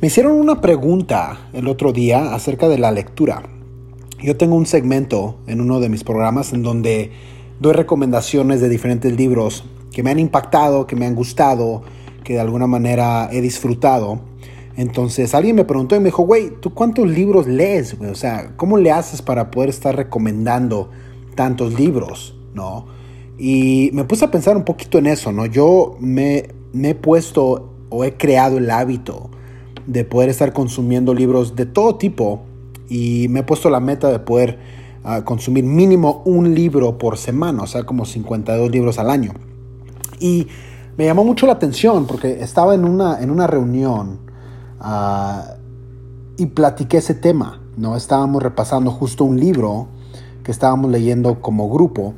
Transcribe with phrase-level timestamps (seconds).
[0.00, 3.42] Me hicieron una pregunta el otro día acerca de la lectura.
[4.22, 7.12] Yo tengo un segmento en uno de mis programas en donde
[7.60, 11.82] doy recomendaciones de diferentes libros que me han impactado, que me han gustado,
[12.22, 14.20] que de alguna manera he disfrutado.
[14.76, 17.94] Entonces alguien me preguntó y me dijo, güey, ¿tú cuántos libros lees?
[17.94, 20.90] O sea, ¿cómo le haces para poder estar recomendando
[21.34, 22.36] tantos libros?
[22.52, 22.86] ¿No?
[23.38, 25.46] Y me puse a pensar un poquito en eso, ¿no?
[25.46, 29.30] Yo me, me he puesto o he creado el hábito
[29.86, 32.42] de poder estar consumiendo libros de todo tipo
[32.88, 34.58] y me he puesto la meta de poder
[35.04, 39.32] ah, consumir mínimo un libro por semana, o sea, como 52 libros al año.
[40.20, 40.48] Y
[40.96, 44.20] me llamó mucho la atención porque estaba en una, en una reunión
[44.80, 45.54] ah,
[46.36, 47.96] y platiqué ese tema, ¿no?
[47.96, 49.88] Estábamos repasando justo un libro
[50.42, 52.14] que estábamos leyendo como grupo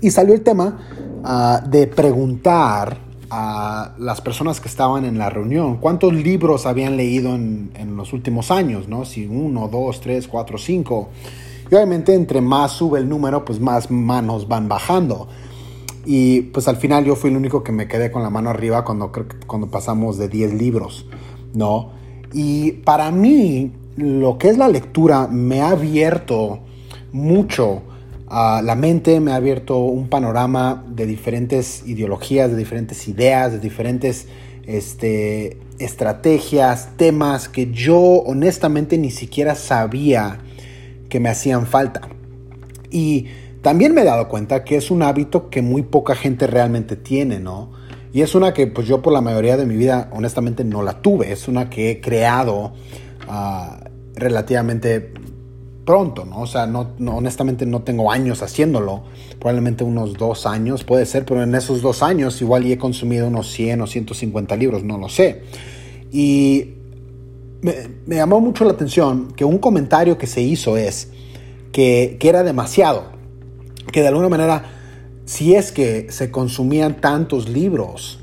[0.00, 0.78] y salió el tema
[1.24, 7.34] ah, de preguntar a las personas que estaban en la reunión cuántos libros habían leído
[7.34, 9.04] en, los últimos años, ¿no?
[9.04, 11.08] Si uno, dos, tres, cuatro, cinco.
[11.70, 15.28] Y obviamente entre más sube el número, pues más manos van bajando.
[16.06, 18.84] Y pues al final yo fui el único que me quedé con la mano arriba
[18.84, 19.10] cuando,
[19.46, 21.06] cuando pasamos de 10 libros,
[21.54, 21.90] ¿no?
[22.32, 26.60] Y para mí, lo que es la lectura me ha abierto
[27.12, 27.82] mucho
[28.30, 34.26] la mente, me ha abierto un panorama de diferentes ideologías, de diferentes ideas, de diferentes
[34.66, 40.40] este, estrategias, temas que yo honestamente ni siquiera sabía
[41.08, 42.02] que me hacían falta.
[42.90, 43.26] Y
[43.62, 47.40] también me he dado cuenta que es un hábito que muy poca gente realmente tiene,
[47.40, 47.72] ¿no?
[48.12, 51.02] Y es una que pues yo por la mayoría de mi vida honestamente no la
[51.02, 52.72] tuve, es una que he creado
[53.28, 53.84] ah,
[54.14, 55.12] relativamente
[55.88, 56.42] pronto, ¿no?
[56.42, 59.04] O sea, no, honestamente no tengo años haciéndolo,
[59.38, 63.26] probablemente unos dos años, puede ser, pero en esos dos años igual y he consumido
[63.26, 65.44] unos 100 o 150 libros, no lo sé.
[66.12, 66.74] Y
[67.62, 71.08] me, llamó mucho la atención que un comentario que se hizo es
[71.72, 73.04] que, que era demasiado,
[73.90, 74.64] que de alguna manera,
[75.24, 78.20] si es que se consumían tantos libros,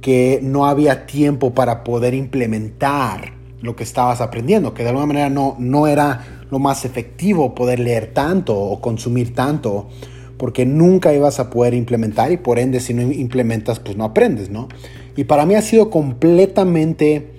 [0.00, 5.30] que no había tiempo para poder implementar lo que estabas aprendiendo, que de alguna manera
[5.30, 9.88] no, no era lo más efectivo poder leer tanto o consumir tanto,
[10.36, 14.50] porque nunca ibas a poder implementar y por ende si no implementas pues no aprendes,
[14.50, 14.68] ¿no?
[15.16, 17.30] Y para mí ha sido completamente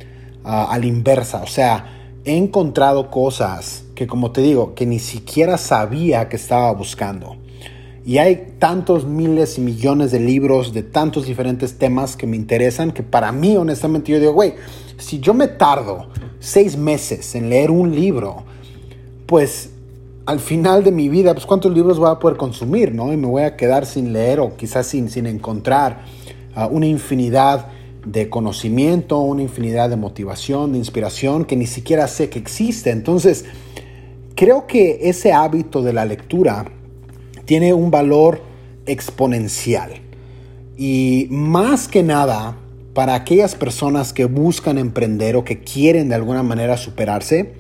[0.44, 5.00] ah, a la inversa, o sea, he encontrado cosas que como te digo, que ni
[5.00, 7.35] siquiera sabía que estaba buscando.
[8.05, 12.91] Y hay tantos miles y millones de libros de tantos diferentes temas que me interesan
[12.91, 14.55] que para mí honestamente yo digo, güey,
[14.98, 16.08] si yo me tardo
[16.40, 18.44] seis meses en leer un libro,
[19.26, 19.72] pues
[20.26, 23.12] al final de mi vida, pues cuántos libros voy a poder consumir, ¿no?
[23.12, 26.06] Y me voy a quedar sin leer o quizás sin, sin encontrar
[26.56, 27.68] ah, una infinidad
[28.06, 32.92] de conocimiento, una infinidad de motivación, de inspiración que ni siquiera sé que existe.
[32.92, 33.46] Entonces,
[34.36, 36.66] creo que ese hábito de la lectura
[37.46, 38.42] tiene un valor
[38.86, 39.92] exponencial.
[40.78, 42.58] Y más que nada,
[42.94, 47.54] para aquellas personas que buscan emprender o que quieren de alguna manera superarse,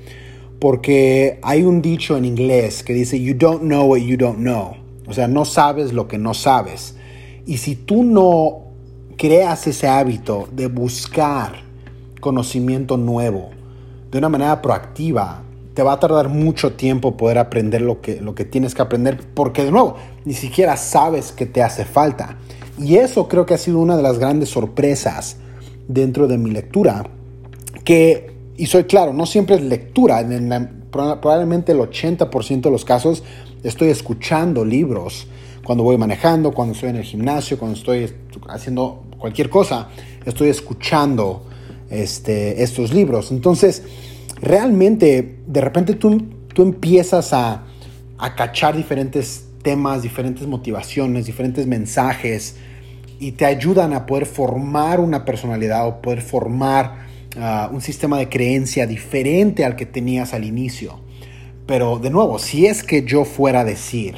[0.59, 4.75] porque hay un dicho en inglés que dice, you don't know what you don't know.
[5.07, 6.95] O sea, no sabes lo que no sabes.
[7.45, 8.63] Y si tú no
[9.17, 11.63] creas ese hábito de buscar
[12.21, 13.49] conocimiento nuevo
[14.11, 15.41] de una manera proactiva,
[15.73, 19.19] te va a tardar mucho tiempo poder aprender lo que, lo que tienes que aprender,
[19.33, 22.37] porque de nuevo, ni siquiera sabes que te hace falta.
[22.77, 25.37] Y eso creo que ha sido una de las grandes sorpresas
[25.87, 27.05] dentro de mi lectura,
[27.83, 33.23] que y soy claro, no siempre es lectura, en probablemente el 80% de los casos
[33.63, 35.27] estoy escuchando libros
[35.65, 38.13] cuando voy manejando, cuando estoy en el gimnasio, cuando estoy
[38.49, 39.89] haciendo cualquier cosa,
[40.25, 41.43] estoy escuchando
[41.89, 43.31] este, estos libros.
[43.31, 43.83] Entonces,
[44.41, 46.21] realmente, de repente tú,
[46.53, 47.63] tú empiezas a,
[48.17, 52.57] a cachar diferentes temas, diferentes motivaciones, diferentes mensajes
[53.19, 57.03] y te ayudan a poder formar una personalidad o poder formar
[57.35, 60.99] Ah, un sistema de creencia diferente al que tenías al inicio.
[61.65, 64.15] Pero de nuevo, si es que yo fuera a decir,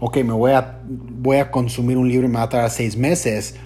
[0.00, 2.96] ok, me voy a, voy a consumir un libro y me va a tardar seis
[2.96, 3.56] meses,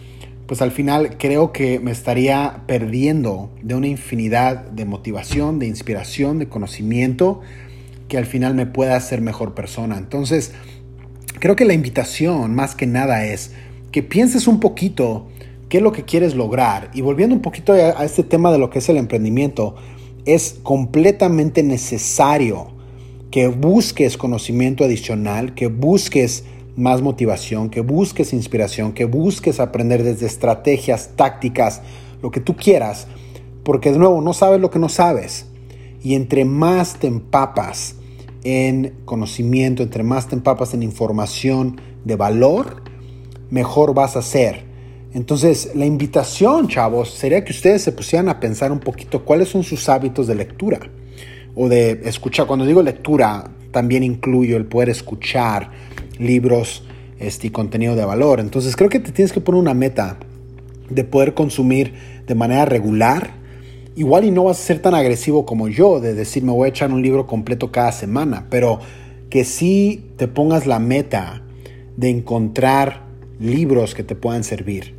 [0.48, 6.40] pues al final creo que me estaría perdiendo de una infinidad de motivación, de inspiración,
[6.40, 7.42] de conocimiento
[8.08, 9.96] que al final me pueda hacer mejor persona.
[9.96, 10.54] Entonces,
[11.38, 13.52] creo que la invitación más que nada es
[13.92, 15.28] que pienses un poquito
[15.68, 16.90] qué es lo que quieres lograr.
[16.94, 19.74] Y volviendo un poquito a, este tema de lo que es el emprendimiento,
[20.24, 22.68] es completamente necesario
[23.30, 26.44] que busques conocimiento adicional, que busques
[26.76, 31.82] más motivación, que busques inspiración, que busques aprender desde estrategias, tácticas,
[32.22, 33.06] lo que tú quieras,
[33.62, 35.46] porque de nuevo no sabes lo que no sabes.
[36.02, 37.96] Y entre más te empapas
[38.46, 42.82] en conocimiento, entre más te empapas en información de valor,
[43.50, 44.64] mejor vas a ser.
[45.12, 49.64] Entonces, la invitación, chavos, sería que ustedes se pusieran a pensar un poquito cuáles son
[49.64, 50.78] sus hábitos de lectura
[51.56, 52.46] o de escuchar.
[52.46, 55.72] Cuando digo lectura, también incluyo el poder escuchar
[56.20, 56.84] libros
[57.18, 58.38] este, contenido de valor.
[58.38, 60.18] Entonces, creo que te tienes que poner una meta
[60.88, 61.94] de poder consumir
[62.28, 63.34] de manera regular.
[63.96, 66.68] Igual y no vas a ser tan agresivo como yo, de decir me voy a
[66.68, 68.78] echar un libro completo cada semana, pero
[69.30, 71.42] que sí te pongas la meta
[71.96, 73.06] de encontrar
[73.40, 74.94] libros que te puedan servir.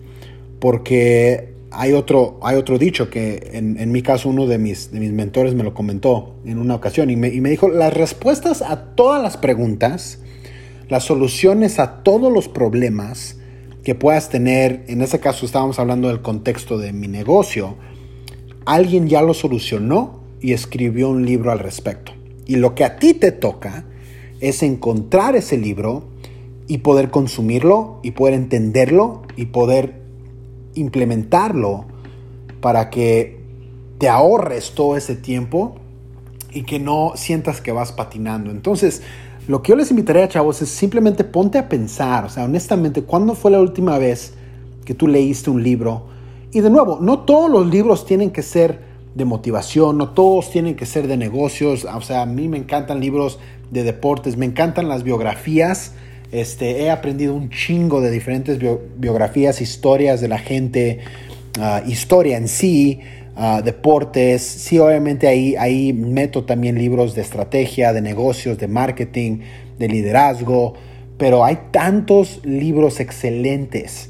[0.59, 5.11] Porque hay otro, hay otro dicho que en, mi caso uno de mis, de mis
[5.11, 8.95] mentores me lo comentó en una ocasión y me, y me dijo, las respuestas a
[8.95, 10.21] todas las preguntas,
[10.89, 13.38] las soluciones a todos los problemas
[13.83, 17.75] que puedas tener, en ese caso estábamos hablando del contexto de mi negocio,
[18.67, 22.11] alguien ya lo solucionó y escribió un libro al respecto.
[22.45, 23.85] Y lo que a ti te toca
[24.41, 26.03] es encontrar ese libro
[26.67, 30.01] y poder consumirlo y poder entenderlo y poder
[30.75, 31.85] implementarlo
[32.59, 33.39] para que
[33.99, 35.75] te ahorres todo ese tiempo
[36.51, 38.51] y que no sientas que vas patinando.
[38.51, 39.01] Entonces,
[39.47, 43.33] lo que yo les invitaría, chavos, es simplemente ponte a pensar, o sea, honestamente, ¿cuándo
[43.33, 44.33] fue la última vez
[44.83, 46.16] que tú leíste un libro?
[46.57, 48.80] Y de nuevo, no todos los libros tienen que ser
[49.13, 53.00] de motivación, no todos tienen que ser de negocios, o sea, a mí me encantan
[53.00, 53.38] libros
[53.69, 55.92] de deportes, me encantan las biografías,
[56.31, 58.57] este, he aprendido un chingo de diferentes
[58.98, 61.01] biografías, historias de la gente,
[61.59, 63.01] ah, historia en sí,
[63.36, 64.42] ah, deportes.
[64.42, 69.42] Sí, obviamente ahí, ahí meto también libros de estrategia, de negocios, de marketing,
[69.77, 70.74] de liderazgo.
[71.19, 74.10] Pero hay tantos libros excelentes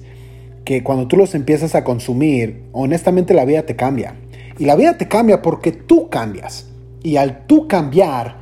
[0.68, 4.16] que cuando tú los empiezas a consumir, honestamente la vida te cambia.
[4.60, 6.68] Y la vida te cambia porque tú cambias.
[7.04, 8.40] Y al tú cambiar,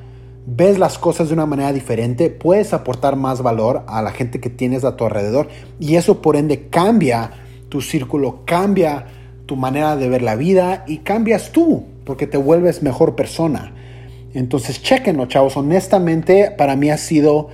[0.47, 4.49] ves las cosas de una manera diferente, puedes aportar más valor a la gente que
[4.49, 5.49] tienes a tu alrededor
[5.79, 7.29] y eso por ende cambia
[7.69, 9.05] tu círculo, cambia
[9.45, 13.71] tu manera de ver la vida y cambias tú porque te vuelves mejor persona.
[14.33, 15.57] Entonces, chequenlo, chavos.
[15.57, 17.49] Honestamente, para mí ha sido,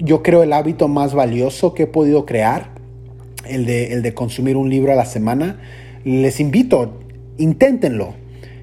[0.00, 2.71] yo creo, el hábito más valioso que he podido crear,
[3.54, 5.60] el de, el de consumir un libro a la semana.
[6.04, 7.00] Les invito,
[7.38, 8.14] inténtenlo.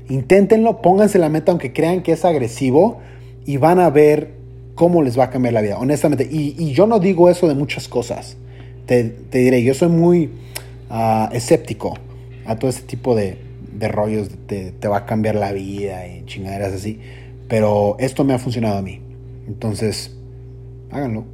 [0.10, 3.00] Inténtenlo, pónganse la meta aunque crean que es agresivo
[3.46, 4.32] y van a ver
[4.76, 6.28] cómo les va a cambiar la vida, honestamente.
[6.30, 8.38] Y, yo no digo eso de muchas cosas.
[8.86, 10.32] Te, diré, yo soy muy
[10.90, 11.94] ah, escéptico
[12.46, 13.38] a todo ese tipo de,
[13.72, 17.00] de rollos, te, te va a cambiar la vida y chingaderas así.
[17.48, 19.02] Pero esto me ha funcionado a mí.
[19.48, 20.16] Entonces,
[20.92, 21.26] háganlo.